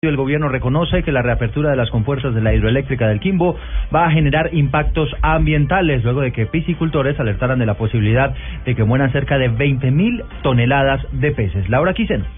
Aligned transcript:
El 0.00 0.16
gobierno 0.16 0.48
reconoce 0.48 1.02
que 1.02 1.10
la 1.10 1.22
reapertura 1.22 1.70
de 1.70 1.76
las 1.76 1.90
compuertas 1.90 2.32
de 2.32 2.40
la 2.40 2.54
hidroeléctrica 2.54 3.08
del 3.08 3.18
Quimbo 3.18 3.56
va 3.92 4.06
a 4.06 4.12
generar 4.12 4.54
impactos 4.54 5.10
ambientales 5.22 6.04
luego 6.04 6.20
de 6.20 6.30
que 6.30 6.46
piscicultores 6.46 7.18
alertaran 7.18 7.58
de 7.58 7.66
la 7.66 7.74
posibilidad 7.74 8.32
de 8.64 8.76
que 8.76 8.84
mueran 8.84 9.10
cerca 9.10 9.38
de 9.38 9.48
20 9.48 9.90
mil 9.90 10.22
toneladas 10.44 11.04
de 11.10 11.32
peces. 11.32 11.68
Laura 11.68 11.94
Quiseno. 11.94 12.37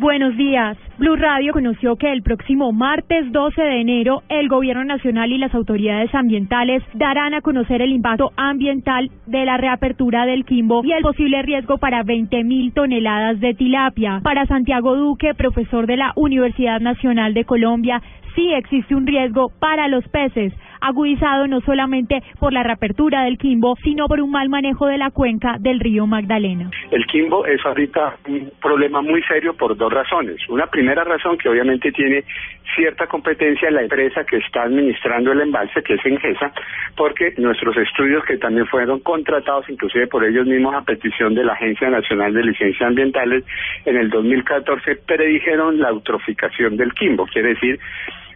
Buenos 0.00 0.34
días. 0.38 0.78
Blue 0.96 1.14
Radio 1.14 1.52
conoció 1.52 1.96
que 1.96 2.10
el 2.10 2.22
próximo 2.22 2.72
martes 2.72 3.30
12 3.32 3.60
de 3.60 3.80
enero 3.82 4.22
el 4.30 4.48
Gobierno 4.48 4.82
Nacional 4.82 5.30
y 5.30 5.36
las 5.36 5.54
autoridades 5.54 6.14
ambientales 6.14 6.82
darán 6.94 7.34
a 7.34 7.42
conocer 7.42 7.82
el 7.82 7.92
impacto 7.92 8.32
ambiental 8.38 9.10
de 9.26 9.44
la 9.44 9.58
reapertura 9.58 10.24
del 10.24 10.46
Quimbo 10.46 10.80
y 10.82 10.92
el 10.92 11.02
posible 11.02 11.42
riesgo 11.42 11.76
para 11.76 12.02
20 12.02 12.44
mil 12.44 12.72
toneladas 12.72 13.40
de 13.40 13.52
tilapia. 13.52 14.20
Para 14.22 14.46
Santiago 14.46 14.96
Duque, 14.96 15.34
profesor 15.34 15.86
de 15.86 15.98
la 15.98 16.14
Universidad 16.16 16.80
Nacional 16.80 17.34
de 17.34 17.44
Colombia, 17.44 18.00
sí 18.34 18.54
existe 18.54 18.94
un 18.94 19.06
riesgo 19.06 19.52
para 19.60 19.86
los 19.88 20.08
peces, 20.08 20.54
agudizado 20.80 21.46
no 21.46 21.60
solamente 21.60 22.22
por 22.38 22.52
la 22.52 22.62
reapertura 22.62 23.24
del 23.24 23.38
Quimbo, 23.38 23.76
sino 23.82 24.08
por 24.08 24.20
un 24.20 24.30
mal 24.30 24.48
manejo 24.48 24.86
de 24.86 24.98
la 24.98 25.10
cuenca 25.10 25.56
del 25.58 25.80
río 25.80 26.06
Magdalena. 26.06 26.70
El 26.90 27.06
Quimbo 27.06 27.46
es 27.46 27.64
ahorita 27.64 28.16
un 28.28 28.50
problema 28.60 29.02
muy 29.02 29.22
serio 29.22 29.54
por 29.54 29.76
dos 29.76 29.92
razones. 29.92 30.36
Una 30.48 30.66
primera 30.66 31.04
razón 31.04 31.38
que 31.38 31.48
obviamente 31.48 31.92
tiene 31.92 32.24
cierta 32.74 33.06
competencia 33.06 33.68
en 33.68 33.74
la 33.74 33.82
empresa 33.82 34.24
que 34.24 34.36
está 34.36 34.62
administrando 34.62 35.32
el 35.32 35.40
embalse, 35.40 35.82
que 35.82 35.94
es 35.94 36.06
Engesa, 36.06 36.52
porque 36.96 37.34
nuestros 37.38 37.76
estudios 37.76 38.24
que 38.24 38.38
también 38.38 38.66
fueron 38.66 39.00
contratados 39.00 39.68
inclusive 39.68 40.06
por 40.06 40.24
ellos 40.24 40.46
mismos 40.46 40.74
a 40.74 40.82
petición 40.82 41.34
de 41.34 41.44
la 41.44 41.54
Agencia 41.54 41.90
Nacional 41.90 42.32
de 42.32 42.44
Licencias 42.44 42.88
Ambientales 42.88 43.44
en 43.84 43.96
el 43.96 44.10
2014 44.10 44.96
predijeron 45.06 45.78
la 45.78 45.88
eutroficación 45.88 46.76
del 46.76 46.92
Quimbo, 46.94 47.26
quiere 47.26 47.50
decir 47.50 47.78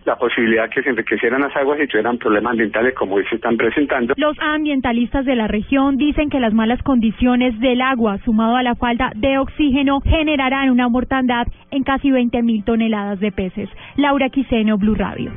la 0.04 0.16
posibilidad 0.16 0.68
que 0.68 0.82
se 0.82 0.90
enriquecieran 0.90 1.40
las 1.40 1.54
aguas 1.56 1.80
y 1.80 1.86
tuvieran 1.86 2.18
problemas 2.18 2.52
ambientales 2.52 2.94
como 2.94 3.16
hoy 3.16 3.24
se 3.28 3.36
están 3.36 3.56
presentando. 3.56 4.14
Los 4.16 4.36
ambientalistas 4.40 5.24
de 5.24 5.34
la 5.34 5.48
región 5.48 5.96
dicen 5.96 6.30
que 6.30 6.40
las 6.40 6.52
malas 6.52 6.82
condiciones 6.82 7.58
del 7.60 7.80
agua, 7.80 8.18
sumado 8.24 8.56
a 8.56 8.62
la 8.62 8.74
falta 8.74 9.12
de 9.14 9.38
oxígeno, 9.38 10.00
generarán 10.00 10.70
una 10.70 10.88
mortandad 10.88 11.46
en 11.70 11.82
casi 11.82 12.10
20 12.10 12.42
mil 12.42 12.64
toneladas 12.64 13.20
de 13.20 13.32
peces. 13.32 13.68
Laura 13.96 14.28
Quiseno, 14.28 14.78
Blue 14.78 14.94
Radio. 14.94 15.32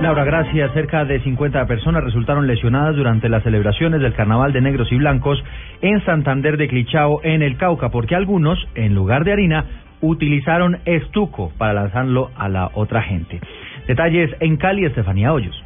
Laura, 0.00 0.24
gracias. 0.24 0.72
Cerca 0.74 1.04
de 1.04 1.20
50 1.20 1.66
personas 1.66 2.04
resultaron 2.04 2.46
lesionadas 2.46 2.96
durante 2.96 3.28
las 3.28 3.42
celebraciones 3.42 4.00
del 4.00 4.14
Carnaval 4.14 4.52
de 4.52 4.60
Negros 4.60 4.92
y 4.92 4.96
Blancos 4.96 5.42
en 5.80 6.04
Santander 6.04 6.58
de 6.58 6.68
Clichao, 6.68 7.20
en 7.24 7.42
el 7.42 7.56
Cauca, 7.56 7.88
porque 7.88 8.14
algunos, 8.14 8.58
en 8.74 8.94
lugar 8.94 9.24
de 9.24 9.32
harina, 9.32 9.64
utilizaron 10.02 10.78
estuco 10.84 11.50
para 11.56 11.72
lanzarlo 11.72 12.30
a 12.36 12.48
la 12.48 12.70
otra 12.74 13.02
gente. 13.02 13.40
Detalles 13.86 14.30
en 14.40 14.56
Cali, 14.56 14.84
Estefanía 14.84 15.32
Hoyos. 15.32 15.65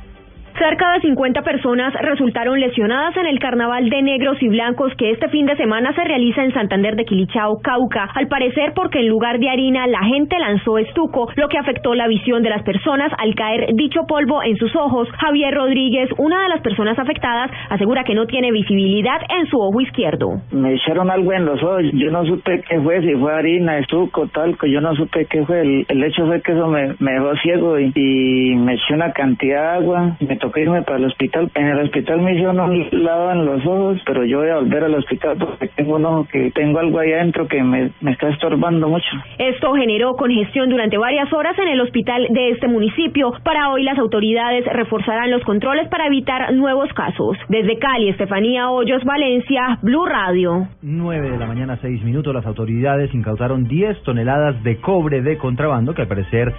Cerca 0.59 0.93
de 0.93 1.01
50 1.01 1.43
personas 1.43 1.95
resultaron 2.01 2.61
lesionadas 2.61 3.17
en 3.17 3.27
el 3.27 3.39
carnaval 3.39 3.89
de 3.89 4.03
negros 4.03 4.37
y 4.43 4.49
blancos 4.49 4.93
que 4.97 5.11
este 5.11 5.29
fin 5.29 5.47
de 5.47 5.57
semana 5.57 5.95
se 5.95 6.05
realiza 6.05 6.45
en 6.45 6.53
Santander 6.53 6.97
de 6.97 7.05
Quilichao, 7.05 7.61
Cauca, 7.63 8.11
al 8.15 8.29
parecer 8.29 8.73
porque 8.75 9.01
en 9.01 9.09
lugar 9.09 9.39
de 9.39 9.49
harina 9.49 9.87
la 9.87 10.05
gente 10.05 10.39
lanzó 10.39 10.79
estuco, 10.79 11.31
lo 11.37 11.49
que 11.49 11.59
afectó 11.59 11.95
la 11.95 12.09
visión 12.09 12.43
de 12.43 12.51
las 12.51 12.63
personas 12.63 13.13
al 13.19 13.35
caer 13.35 13.75
dicho 13.75 14.07
polvo 14.07 14.43
en 14.43 14.57
sus 14.57 14.75
ojos. 14.77 15.09
Javier 15.19 15.55
Rodríguez, 15.55 16.11
una 16.19 16.43
de 16.43 16.49
las 16.49 16.61
personas 16.61 16.99
afectadas, 16.99 17.51
asegura 17.69 18.05
que 18.05 18.15
no 18.15 18.27
tiene 18.27 18.53
visibilidad 18.53 19.21
en 19.29 19.47
su 19.47 19.61
ojo 19.61 19.81
izquierdo. 19.81 20.41
Me 20.51 20.75
echaron 20.75 21.11
algo 21.11 21.33
en 21.33 21.45
los 21.45 21.63
ojos, 21.63 21.83
yo 21.93 22.11
no 22.11 22.25
supe 22.25 22.63
qué 22.69 22.81
fue, 22.81 23.01
si 23.03 23.15
fue 23.15 23.33
harina, 23.33 23.79
estuco, 23.79 24.27
talco, 24.29 24.67
yo 24.67 24.81
no 24.81 24.95
supe 24.95 25.27
qué 25.27 25.45
fue. 25.45 25.61
El, 25.61 26.05
hecho 26.05 26.27
fue 26.27 26.41
que 26.43 26.53
eso 26.53 26.67
me, 26.67 26.95
dejó 26.99 27.35
ciego 27.43 27.79
y, 27.79 28.55
me 28.57 28.75
eché 28.75 28.95
una 28.95 29.13
cantidad 29.13 29.63
de 29.63 29.79
agua, 29.79 30.17
me 30.21 30.37
tocó 30.41 30.59
irme 30.59 30.83
para 30.83 30.99
el 30.99 31.05
hospital. 31.05 31.51
En 31.55 31.67
el 31.67 31.79
hospital 31.81 32.21
me 32.21 32.33
hicieron 32.33 32.59
un 32.59 32.89
lavado 32.91 33.33
en 33.33 33.47
los 33.47 33.67
ojos, 33.67 33.99
pero 34.05 34.25
yo 34.25 34.39
voy 34.39 34.49
a 34.49 34.57
volver 34.57 34.85
al 34.85 34.95
hospital 34.95 35.37
porque 35.39 35.69
tengo 35.69 35.97
un 35.97 36.05
ojo 36.05 36.27
que 36.31 36.51
tengo 36.51 36.79
algo 36.79 36.99
ahí 36.99 37.13
adentro 37.13 37.47
que 37.47 37.63
me, 37.63 37.91
me 38.01 38.13
está 38.13 38.29
estorbando 38.29 38.89
mucho. 38.89 39.11
Esto 39.39 39.73
generó 39.75 40.17
congestión 40.17 40.69
durante 40.69 40.99
varias 40.99 41.33
horas 41.33 41.57
en 41.59 41.69
el 41.69 41.81
hospital 41.81 42.27
de 42.31 42.51
este 42.51 42.67
municipio. 42.67 43.33
Para 43.45 43.71
hoy 43.71 43.85
las 43.85 43.99
autoridades 43.99 44.65
reforzarán 44.67 45.31
los 45.31 45.43
controles 45.45 45.89
para 45.89 46.07
evitar 46.07 46.53
nuevos 46.53 46.93
casos. 46.95 47.37
Desde 47.49 47.79
Cali, 47.79 48.09
Estefanía 48.09 48.71
Hoyos, 48.71 49.05
Valencia, 49.05 49.79
Blue 49.83 50.07
Radio. 50.07 50.67
9 50.83 51.31
de 51.31 51.39
la 51.39 51.47
mañana, 51.47 51.79
6 51.81 52.03
minutos, 52.03 52.35
las 52.35 52.47
autoridades 52.47 53.13
incautaron 53.15 53.65
10 53.69 54.03
toneladas 54.03 54.63
de 54.63 54.81
cobre 54.81 55.23
de 55.23 55.37
contrabando 55.37 55.95
que 55.95 56.03
al 56.03 56.09
parecer 56.09 56.53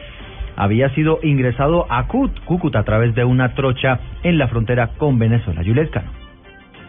había 0.55 0.89
sido 0.95 1.19
ingresado 1.23 1.85
a 1.89 2.07
Cúcuta 2.07 2.79
a 2.79 2.83
través 2.83 3.15
de 3.15 3.23
una 3.23 3.53
trocha 3.55 3.99
en 4.23 4.37
la 4.37 4.47
frontera 4.47 4.91
con 4.97 5.19
Venezuela. 5.19 5.61
Yulescano. 5.61 6.20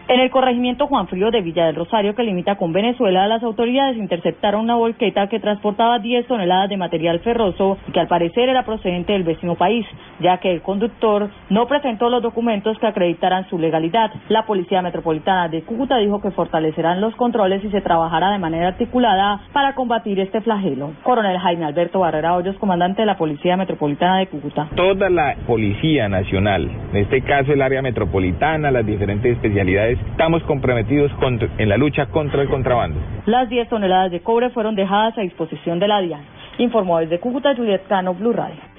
En 0.05 0.19
el 0.19 0.29
corregimiento 0.31 0.87
Juan 0.87 1.07
Frío 1.07 1.31
de 1.31 1.41
Villa 1.41 1.65
del 1.65 1.75
Rosario, 1.77 2.13
que 2.13 2.23
limita 2.23 2.57
con 2.57 2.73
Venezuela, 2.73 3.25
las 3.25 3.41
autoridades 3.41 3.95
interceptaron 3.95 4.65
una 4.65 4.75
volqueta 4.75 5.27
que 5.27 5.39
transportaba 5.39 5.99
10 5.99 6.27
toneladas 6.27 6.69
de 6.69 6.75
material 6.75 7.21
ferroso 7.21 7.77
y 7.87 7.91
que 7.93 8.01
al 8.01 8.09
parecer 8.09 8.49
era 8.49 8.65
procedente 8.65 9.13
del 9.13 9.23
vecino 9.23 9.55
país, 9.55 9.85
ya 10.19 10.39
que 10.39 10.51
el 10.51 10.61
conductor 10.61 11.29
no 11.49 11.67
presentó 11.67 12.09
los 12.09 12.21
documentos 12.21 12.77
que 12.79 12.87
acreditaran 12.87 13.47
su 13.49 13.57
legalidad. 13.57 14.11
La 14.27 14.45
Policía 14.45 14.81
Metropolitana 14.81 15.47
de 15.47 15.61
Cúcuta 15.61 15.97
dijo 15.99 16.21
que 16.21 16.31
fortalecerán 16.31 16.99
los 16.99 17.15
controles 17.15 17.63
y 17.63 17.69
se 17.69 17.79
trabajará 17.79 18.31
de 18.31 18.39
manera 18.39 18.67
articulada 18.67 19.39
para 19.53 19.73
combatir 19.73 20.19
este 20.19 20.41
flagelo. 20.41 20.91
Coronel 21.03 21.37
Jaime 21.37 21.63
Alberto 21.63 21.99
Barrera 21.99 22.35
Hoyos, 22.35 22.57
comandante 22.57 23.03
de 23.03 23.05
la 23.05 23.17
Policía 23.17 23.55
Metropolitana 23.55 24.17
de 24.17 24.27
Cúcuta. 24.27 24.67
Toda 24.75 25.09
la 25.09 25.37
Policía 25.47 26.09
Nacional, 26.09 26.69
en 26.91 26.97
este 26.97 27.21
caso 27.21 27.53
el 27.53 27.61
área 27.61 27.81
metropolitana, 27.81 28.69
las 28.69 28.85
diferentes 28.85 29.31
especialidades, 29.31 29.92
estamos 29.93 30.43
comprometidos 30.43 31.11
en 31.57 31.69
la 31.69 31.77
lucha 31.77 32.07
contra 32.07 32.41
el 32.41 32.49
contrabando. 32.49 32.99
Las 33.25 33.49
10 33.49 33.69
toneladas 33.69 34.11
de 34.11 34.21
cobre 34.21 34.49
fueron 34.49 34.75
dejadas 34.75 35.17
a 35.17 35.21
disposición 35.21 35.79
de 35.79 35.87
la 35.87 36.01
DIAN. 36.01 36.21
Informó 36.57 36.99
desde 36.99 37.19
Cúcuta 37.19 37.55
Juliet 37.55 37.87
Cano, 37.87 38.13
Blue 38.13 38.33
Radio. 38.33 38.73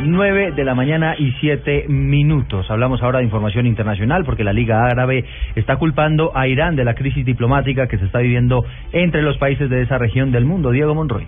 9 0.00 0.52
de 0.52 0.64
la 0.64 0.74
mañana 0.74 1.14
y 1.18 1.32
7 1.40 1.86
minutos. 1.88 2.70
Hablamos 2.70 3.02
ahora 3.02 3.18
de 3.18 3.24
información 3.24 3.66
internacional 3.66 4.24
porque 4.24 4.44
la 4.44 4.52
Liga 4.52 4.84
Árabe 4.84 5.24
está 5.56 5.76
culpando 5.76 6.36
a 6.36 6.46
Irán 6.46 6.76
de 6.76 6.84
la 6.84 6.94
crisis 6.94 7.24
diplomática 7.24 7.88
que 7.88 7.98
se 7.98 8.04
está 8.04 8.20
viviendo 8.20 8.64
entre 8.92 9.22
los 9.22 9.38
países 9.38 9.68
de 9.68 9.82
esa 9.82 9.98
región 9.98 10.30
del 10.30 10.44
mundo. 10.44 10.70
Diego 10.70 10.94
Monroy. 10.94 11.26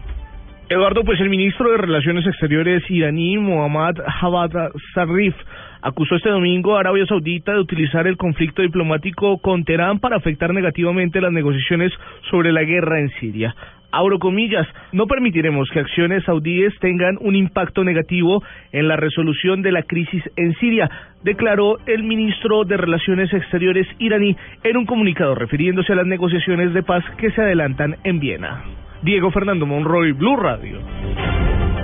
Eduardo, 0.69 1.03
pues 1.03 1.19
el 1.21 1.31
ministro 1.31 1.69
de 1.73 1.79
Relaciones 1.79 2.25
Exteriores 2.29 2.89
iraní, 2.89 3.39
Mohammad 3.39 3.97
Javad 4.21 4.71
Zarif, 4.95 5.35
acusó 5.83 6.17
este 6.17 6.31
domingo 6.31 6.77
a 6.77 6.81
Arabia 6.81 7.07
Saudita 7.07 7.53
de 7.53 7.61
utilizar 7.61 8.07
el 8.07 8.17
conflicto 8.17 8.63
diplomático 8.63 9.39
con 9.39 9.65
Teherán 9.65 9.99
para 9.99 10.17
afectar 10.17 10.53
negativamente 10.53 11.21
las 11.21 11.33
negociaciones 11.33 11.93
sobre 12.31 12.53
la 12.53 12.63
guerra 12.63 13.01
en 13.01 13.11
Siria. 13.21 13.55
Abro 13.93 14.21
comillas, 14.21 14.69
no 14.93 15.07
permitiremos 15.07 15.69
que 15.71 15.81
acciones 15.81 16.23
saudíes 16.25 16.73
tengan 16.79 17.19
un 17.21 17.35
impacto 17.35 17.83
negativo 17.83 18.43
en 18.71 18.87
la 18.87 18.97
resolución 18.97 19.63
de 19.63 19.73
la 19.73 19.83
crisis 19.83 20.23
en 20.37 20.55
Siria, 20.55 20.89
declaró 21.25 21.77
el 21.87 22.05
ministro 22.05 22.65
de 22.65 22.77
Relaciones 22.77 23.33
Exteriores 23.33 23.89
iraní 23.99 24.37
en 24.63 24.77
un 24.77 24.87
comunicado 24.87 25.35
refiriéndose 25.35 25.93
a 25.93 25.97
las 25.97 26.07
negociaciones 26.07 26.73
de 26.73 26.85
paz 26.85 27.03
que 27.19 27.33
se 27.33 27.43
adelantan 27.43 27.97
en 28.05 28.21
Viena. 28.21 28.63
Diego 29.03 29.31
Fernando 29.33 29.67
Monroy, 29.67 30.13
Blue 30.13 30.37
Radio. 30.37 30.79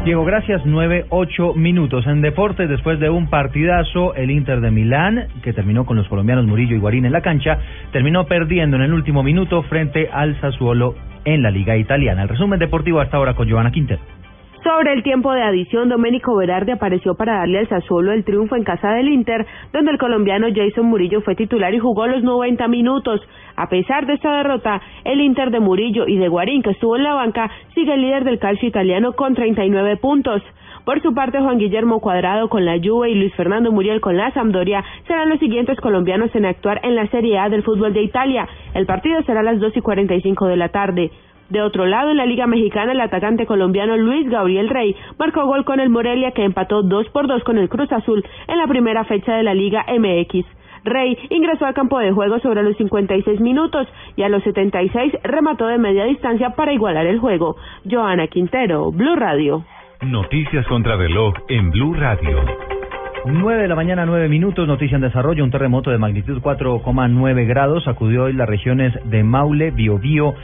Diego, 0.06 0.24
gracias. 0.24 0.64
Nueve, 0.64 1.06
ocho 1.08 1.52
minutos. 1.54 2.06
En 2.06 2.22
deportes, 2.22 2.68
después 2.68 3.00
de 3.00 3.10
un 3.10 3.28
partidazo, 3.28 4.14
el 4.14 4.30
Inter 4.30 4.60
de 4.60 4.70
Milán, 4.70 5.26
que 5.42 5.52
terminó 5.52 5.84
con 5.84 5.96
los 5.96 6.06
colombianos 6.06 6.46
Murillo 6.46 6.76
y 6.76 6.78
Guarín 6.78 7.06
en 7.06 7.12
la 7.12 7.22
cancha, 7.22 7.58
terminó 7.90 8.24
perdiendo 8.26 8.76
en 8.76 8.84
el 8.84 8.92
último 8.92 9.24
minuto 9.24 9.64
frente 9.64 10.08
al 10.12 10.40
Sassuolo 10.40 10.94
en 11.24 11.42
la 11.42 11.50
Liga 11.50 11.76
Italiana. 11.76 12.22
El 12.22 12.28
resumen 12.28 12.60
deportivo 12.60 13.00
hasta 13.00 13.16
ahora 13.16 13.34
con 13.34 13.48
Giovanna 13.48 13.72
Quintero. 13.72 14.00
Sobre 14.66 14.94
el 14.94 15.04
tiempo 15.04 15.32
de 15.32 15.44
adición, 15.44 15.88
Domenico 15.88 16.34
Berardi 16.34 16.72
apareció 16.72 17.14
para 17.14 17.36
darle 17.36 17.60
al 17.60 17.68
Sassuolo 17.68 18.10
el 18.10 18.24
triunfo 18.24 18.56
en 18.56 18.64
casa 18.64 18.90
del 18.94 19.06
Inter, 19.06 19.46
donde 19.72 19.92
el 19.92 19.98
colombiano 19.98 20.48
Jason 20.52 20.86
Murillo 20.86 21.20
fue 21.20 21.36
titular 21.36 21.72
y 21.72 21.78
jugó 21.78 22.08
los 22.08 22.24
90 22.24 22.66
minutos. 22.66 23.20
A 23.54 23.68
pesar 23.68 24.06
de 24.06 24.14
esta 24.14 24.38
derrota, 24.38 24.82
el 25.04 25.20
Inter 25.20 25.52
de 25.52 25.60
Murillo 25.60 26.08
y 26.08 26.16
de 26.16 26.26
Guarín, 26.26 26.64
que 26.64 26.70
estuvo 26.70 26.96
en 26.96 27.04
la 27.04 27.14
banca, 27.14 27.48
sigue 27.76 27.96
líder 27.96 28.24
del 28.24 28.40
calcio 28.40 28.68
italiano 28.68 29.12
con 29.12 29.36
39 29.36 29.98
puntos. 29.98 30.42
Por 30.84 31.00
su 31.00 31.14
parte, 31.14 31.38
Juan 31.38 31.58
Guillermo 31.58 32.00
Cuadrado 32.00 32.48
con 32.48 32.64
la 32.64 32.76
Juve 32.82 33.10
y 33.10 33.14
Luis 33.14 33.34
Fernando 33.36 33.70
Muriel 33.70 34.00
con 34.00 34.16
la 34.16 34.32
Sampdoria 34.32 34.84
serán 35.06 35.28
los 35.28 35.38
siguientes 35.38 35.78
colombianos 35.78 36.34
en 36.34 36.44
actuar 36.44 36.80
en 36.82 36.96
la 36.96 37.06
Serie 37.06 37.38
A 37.38 37.48
del 37.48 37.62
fútbol 37.62 37.94
de 37.94 38.02
Italia. 38.02 38.48
El 38.74 38.86
partido 38.86 39.22
será 39.22 39.40
a 39.40 39.44
las 39.44 39.60
2 39.60 39.76
y 39.76 39.80
45 39.80 40.46
de 40.46 40.56
la 40.56 40.70
tarde. 40.70 41.12
De 41.48 41.62
otro 41.62 41.86
lado, 41.86 42.10
en 42.10 42.16
la 42.16 42.26
Liga 42.26 42.46
Mexicana, 42.46 42.92
el 42.92 43.00
atacante 43.00 43.46
colombiano 43.46 43.96
Luis 43.96 44.28
Gabriel 44.28 44.68
Rey 44.68 44.96
marcó 45.18 45.46
gol 45.46 45.64
con 45.64 45.78
el 45.78 45.90
Morelia 45.90 46.32
que 46.32 46.44
empató 46.44 46.82
2 46.82 47.08
por 47.10 47.28
2 47.28 47.44
con 47.44 47.58
el 47.58 47.68
Cruz 47.68 47.90
Azul 47.92 48.24
en 48.48 48.58
la 48.58 48.66
primera 48.66 49.04
fecha 49.04 49.34
de 49.34 49.44
la 49.44 49.54
Liga 49.54 49.84
MX. 49.88 50.44
Rey 50.84 51.16
ingresó 51.30 51.66
al 51.66 51.74
campo 51.74 51.98
de 51.98 52.12
juego 52.12 52.38
sobre 52.40 52.62
los 52.62 52.76
56 52.76 53.40
minutos 53.40 53.86
y 54.16 54.22
a 54.22 54.28
los 54.28 54.42
76 54.44 55.12
remató 55.22 55.66
de 55.66 55.78
media 55.78 56.04
distancia 56.04 56.50
para 56.50 56.72
igualar 56.72 57.06
el 57.06 57.18
juego. 57.18 57.56
Joana 57.88 58.26
Quintero, 58.28 58.90
Blue 58.90 59.16
Radio. 59.16 59.64
Noticias 60.02 60.66
contra 60.66 60.96
reloj 60.96 61.34
en 61.48 61.70
Blue 61.70 61.94
Radio. 61.94 62.38
9 63.24 63.62
de 63.62 63.68
la 63.68 63.74
mañana, 63.74 64.06
9 64.06 64.28
minutos, 64.28 64.68
noticia 64.68 64.94
en 64.96 65.00
desarrollo. 65.00 65.42
Un 65.42 65.50
terremoto 65.50 65.90
de 65.90 65.98
magnitud 65.98 66.40
4,9 66.40 67.46
grados 67.46 67.82
sacudió 67.84 68.24
hoy 68.24 68.32
las 68.32 68.48
regiones 68.48 68.92
de 69.04 69.24
Maule, 69.24 69.72
Biobío 69.72 70.34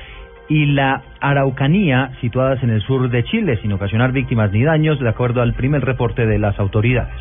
y 0.53 0.67
la 0.67 1.01
Araucanía, 1.19 2.11
situadas 2.21 2.63
en 2.63 2.69
el 2.69 2.83
sur 2.83 3.09
de 3.09 3.25
Chile, 3.25 3.59
sin 3.63 3.73
ocasionar 3.73 4.13
víctimas 4.13 4.53
ni 4.53 4.63
daños, 4.63 5.01
de 5.01 5.09
acuerdo 5.09 5.41
al 5.41 5.55
primer 5.55 5.83
reporte 5.83 6.27
de 6.27 6.39
las 6.39 6.59
autoridades. 6.59 7.15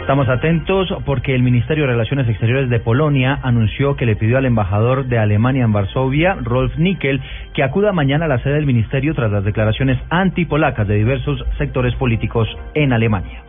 Estamos 0.00 0.28
atentos 0.28 0.88
porque 1.04 1.36
el 1.36 1.44
Ministerio 1.44 1.84
de 1.84 1.92
Relaciones 1.92 2.28
Exteriores 2.28 2.68
de 2.68 2.80
Polonia 2.80 3.38
anunció 3.42 3.94
que 3.94 4.06
le 4.06 4.16
pidió 4.16 4.38
al 4.38 4.46
embajador 4.46 5.06
de 5.06 5.18
Alemania 5.18 5.64
en 5.64 5.72
Varsovia, 5.72 6.36
Rolf 6.42 6.76
Nickel, 6.78 7.20
que 7.54 7.62
acuda 7.62 7.92
mañana 7.92 8.24
a 8.24 8.28
la 8.28 8.38
sede 8.40 8.54
del 8.54 8.66
ministerio 8.66 9.14
tras 9.14 9.30
las 9.30 9.44
declaraciones 9.44 9.98
antipolacas 10.10 10.88
de 10.88 10.96
diversos 10.96 11.44
sectores 11.58 11.94
políticos 11.94 12.48
en 12.74 12.92
Alemania. 12.92 13.42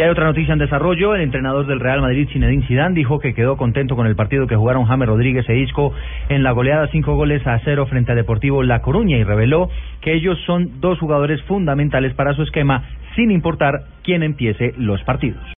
Y 0.00 0.02
hay 0.02 0.08
otra 0.08 0.24
noticia 0.24 0.54
en 0.54 0.58
desarrollo. 0.58 1.14
El 1.14 1.20
entrenador 1.20 1.66
del 1.66 1.78
Real 1.78 2.00
Madrid, 2.00 2.26
Zinedine 2.32 2.66
Zidane, 2.66 2.94
dijo 2.94 3.18
que 3.18 3.34
quedó 3.34 3.58
contento 3.58 3.96
con 3.96 4.06
el 4.06 4.16
partido 4.16 4.46
que 4.46 4.56
jugaron 4.56 4.86
James 4.86 5.06
Rodríguez 5.06 5.46
e 5.46 5.58
Isco 5.58 5.92
en 6.30 6.42
la 6.42 6.52
goleada 6.52 6.88
cinco 6.90 7.16
goles 7.16 7.46
a 7.46 7.58
cero 7.66 7.84
frente 7.84 8.12
a 8.12 8.14
Deportivo 8.14 8.62
La 8.62 8.80
Coruña 8.80 9.18
y 9.18 9.24
reveló 9.24 9.68
que 10.00 10.14
ellos 10.14 10.38
son 10.46 10.80
dos 10.80 10.98
jugadores 11.00 11.42
fundamentales 11.42 12.14
para 12.14 12.32
su 12.32 12.44
esquema, 12.44 12.82
sin 13.14 13.30
importar 13.30 13.82
quién 14.02 14.22
empiece 14.22 14.72
los 14.78 15.02
partidos. 15.02 15.42